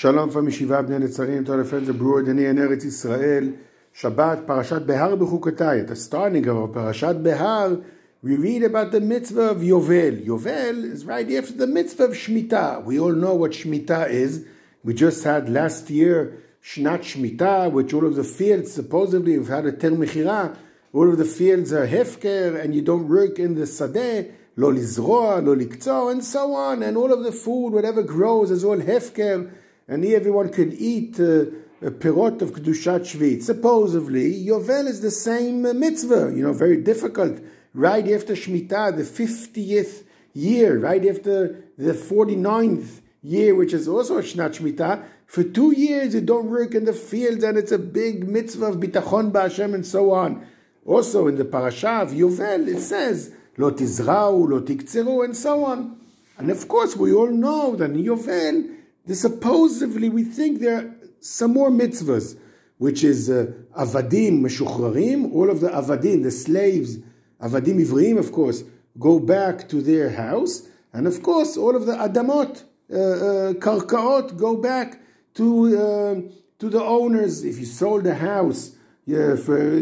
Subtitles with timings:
[0.00, 3.52] Shalom from Yeshiva Bnei Netzarim to the friends abroad in Eretz Israel.
[3.94, 5.80] Shabbat, Parashat Behar B'chukotai.
[5.82, 7.82] At the starting of Parashat Behar,
[8.22, 10.24] we read about the mitzvah of Yovel.
[10.24, 12.82] Yovel is right after the mitzvah of Shemitah.
[12.82, 14.46] We all know what Shemitah is.
[14.82, 19.66] We just had last year Shnat Shemitah, which all of the fields, supposedly, we've had
[19.66, 20.56] a Ter Mechira,
[20.94, 25.44] all of the fields are hefker, and you don't work in the Sadeh, lo lizroa,
[25.44, 29.52] lo liktzor, and so on, and all of the food, whatever grows, is all hefker,
[29.90, 31.46] and everyone can eat uh,
[31.82, 33.42] a pirot of Kedushat Shvit.
[33.42, 37.40] Supposedly, Yovel is the same mitzvah, you know, very difficult.
[37.74, 44.22] Right after Shemitah, the 50th year, right after the 49th year, which is also a
[44.22, 48.28] Shnat Shemitah, for two years you don't work in the fields and it's a big
[48.28, 50.46] mitzvah of bitachon ba'Hashem and so on.
[50.86, 55.98] Also in the parasha of Yovel, it says, lo tizra'u, lo tiktzeru, and so on.
[56.38, 58.76] And of course, we all know that in Yovel,
[59.14, 62.38] supposedly we think there are some more mitzvahs,
[62.78, 66.98] which is uh, avadim meshuchrarim, all of the avadim, the slaves,
[67.42, 68.64] avadim ivrim, of course,
[68.98, 74.36] go back to their house, and of course all of the adamot, uh, uh, karkaot,
[74.36, 75.00] go back
[75.34, 76.20] to uh,
[76.58, 77.44] to the owners.
[77.44, 78.76] If you sold the house,
[79.06, 79.78] yeah, for,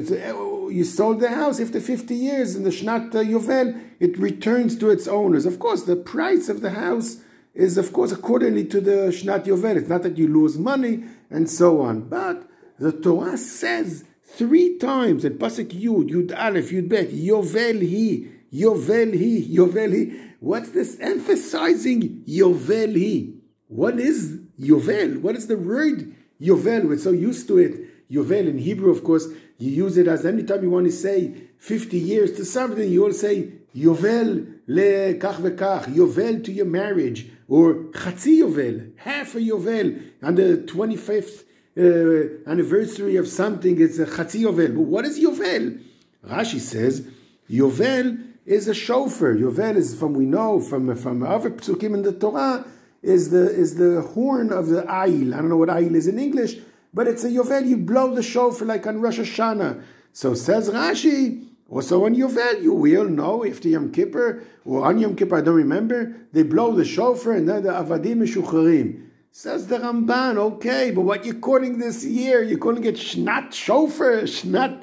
[0.70, 5.08] you sold the house after 50 years in the Shnat Yovel, it returns to its
[5.08, 5.47] owners.
[5.47, 7.19] Of course, the price of the house
[7.59, 9.77] is of course accordingly to the Shnat Yovel.
[9.77, 12.09] It's not that you lose money and so on.
[12.09, 18.31] But the Torah says three times in Pasuk Yud, Yud Aleph, Yud Bet, Yovel Hi,
[18.55, 20.34] Yovel Hi, Yovel Hi.
[20.39, 23.34] What's this emphasizing Yovel Hi?
[23.67, 25.20] What is Yovel?
[25.20, 26.89] What is the word Yovel?
[26.89, 28.09] We're so used to it.
[28.09, 29.27] Yovel in Hebrew, of course,
[29.59, 33.12] you use it as anytime you want to say 50 years to something, you all
[33.12, 40.10] say Yovel le kach vekach, Yovel to your marriage or Chatzi Yovel, half a Yovel,
[40.22, 41.44] on the 25th
[41.77, 44.74] uh, anniversary of something, it's a Chatzi Yovel.
[44.74, 45.82] But what is Yovel?
[46.26, 47.08] Rashi says,
[47.50, 49.34] Yovel is a shofar.
[49.34, 52.66] Yovel is from, we know, from, from other psukim in the Torah,
[53.03, 55.32] is the, is the horn of the Ayil.
[55.32, 56.56] I don't know what Ayil is in English,
[56.92, 57.66] but it's a Yovel.
[57.66, 59.82] You blow the shofar like on Rosh Hashanah.
[60.12, 64.99] So says Rashi, also on Yovel, you will know if the Yom Kippur or on
[64.99, 69.05] Yom Kippur, I don't remember, they blow the shofar and then the Avadim Meshuchrarim.
[69.31, 74.23] Says the Ramban, okay, but what you're calling this year, you're calling it Shnat Shofar,
[74.23, 74.83] Shnat,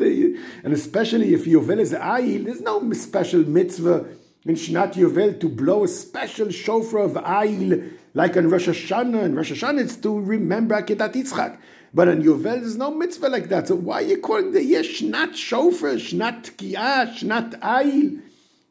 [0.63, 4.05] and especially if Yovel is Ayil, there's no special mitzvah
[4.45, 9.23] in Shnat Yovel to blow a special shofar of Ayil like on Rosh Hashanah.
[9.23, 11.57] And Rosh Hashanah it's to remember Akedat Yitzchak.
[11.95, 13.69] But on Yovel, there's no mitzvah like that.
[13.69, 18.21] So why are you calling the year Shnat Shofar, Shnat Kiyah, Shnat Ayil?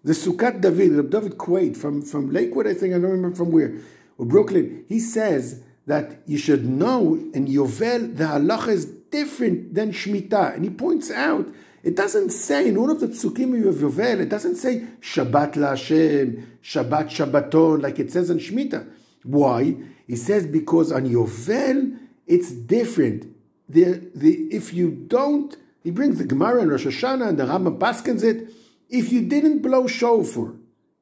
[0.04, 3.76] The Sukkot David, David Kviat from, from Lakewood, I think, I don't remember from where,
[4.18, 9.92] or Brooklyn, he says that you should know in Yovel, the halacha is different than
[9.92, 10.56] Shemitah.
[10.56, 11.48] And he points out,
[11.82, 16.44] it doesn't say, in all of the psukim of Yovel, it doesn't say Shabbat LaHashem,
[16.62, 18.86] Shabbat Shabbaton, like it says in Shemitah.
[19.22, 19.76] Why?
[20.06, 23.34] He says because on Yovel, it's different.
[23.68, 27.78] The, the, if you don't, he brings the Gemara and Rosh Hashanah and the Rambam
[27.78, 28.50] Paskins it.
[28.88, 30.54] If you didn't blow shofar,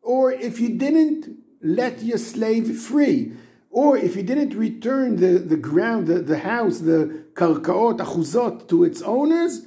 [0.03, 3.33] or if you didn't let your slave free,
[3.71, 8.85] or if you didn't return the, the ground, the, the house, the karkaot, achuzot to
[8.85, 9.67] its owners,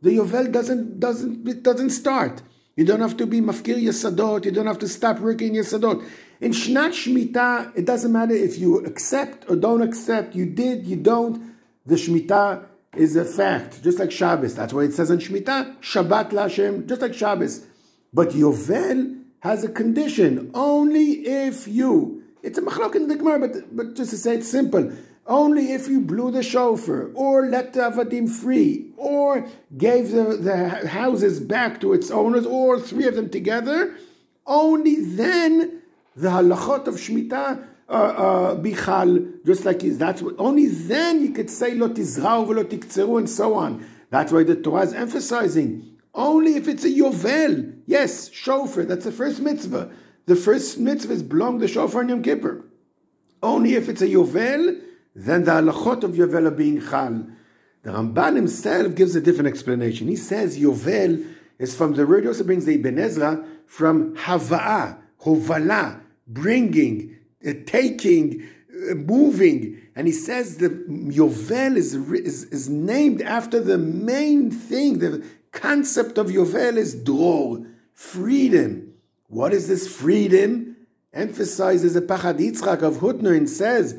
[0.00, 2.42] the Yovel doesn't, doesn't, it doesn't start.
[2.76, 6.04] You don't have to be mafkir yasadot, you don't have to stop working yasadot.
[6.42, 10.96] In Shnat Shemitah, it doesn't matter if you accept or don't accept, you did, you
[10.96, 11.54] don't,
[11.86, 12.66] the Shemitah
[12.96, 14.56] is a fact, just like Shabbos.
[14.56, 17.64] That's why it says in Shemitah, Shabbat LaHashem, just like Shabbos.
[18.12, 23.76] But Yovel has a condition, only if you, it's a machlok in the Gemara, but,
[23.76, 24.90] but just to say it's simple,
[25.28, 29.46] only if you blew the shofar, or let the avadim free, or
[29.78, 33.96] gave the, the houses back to its owners, or three of them together,
[34.44, 35.81] only then
[36.16, 41.50] the halachot of Shemitah uh, uh, bichal, just like that's what, only then you could
[41.50, 43.84] say lo tizrau v'lo tiktzeru and so on.
[44.10, 47.80] That's why the Torah is emphasizing only if it's a yovel.
[47.86, 48.84] Yes, shofar.
[48.84, 49.90] That's the first mitzvah.
[50.26, 52.64] The first mitzvah is blowing the shofar on Yom Kippur.
[53.42, 54.80] Only if it's a yovel,
[55.14, 57.26] then the halachot of yovel are being chal.
[57.82, 60.06] The Ramban himself gives a different explanation.
[60.06, 61.26] He says yovel
[61.58, 67.16] is from the word also brings the Ibn Ezra from hava'ah, hovala, bringing,
[67.46, 68.46] uh, taking,
[68.90, 69.80] uh, moving.
[69.94, 74.98] And he says the Yovel is, is, is named after the main thing.
[74.98, 78.94] The concept of Yovel is dror, freedom.
[79.28, 80.76] What is this freedom?
[81.12, 83.96] Emphasizes the Pachad Yitzchak of Hutner and says,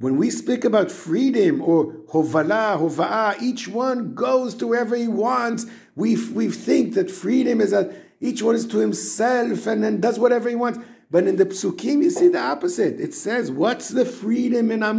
[0.00, 5.66] when we speak about freedom or hovala, hova'ah, each one goes to wherever he wants.
[5.94, 10.18] We, we think that freedom is that each one is to himself and then does
[10.18, 10.78] whatever he wants.
[11.10, 13.00] But in the psukim, you see the opposite.
[13.00, 14.98] It says, what's the freedom in Am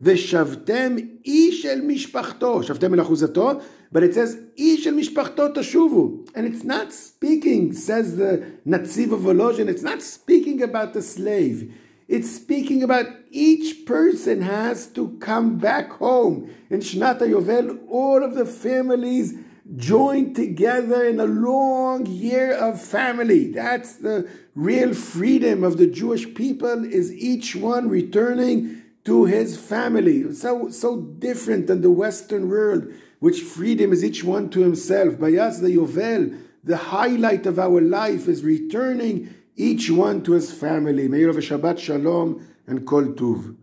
[0.00, 3.62] The shavtem ish el משפחתו, shavtem אל
[3.92, 6.26] but it says "Ish el משפחתו תשובו.
[6.34, 11.72] And it's not speaking, says the Netziv of Volozhin, it's not speaking about the slave.
[12.08, 16.50] It's speaking about each person has to come back home.
[16.68, 19.34] In Shnata Yovel, all of the families
[19.76, 23.50] joined together in a long year of family.
[23.50, 30.32] That's the real freedom of the Jewish people is each one returning to his family.
[30.34, 35.14] So, so different than the Western world, which freedom is each one to himself.
[35.14, 41.08] Bayaz the Yovel, the highlight of our life is returning each one to his family.
[41.08, 43.56] May you have a Shabbat Shalom and Kol Tuv.